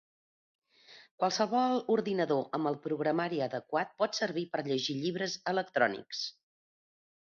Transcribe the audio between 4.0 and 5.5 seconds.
pot servir per llegir llibres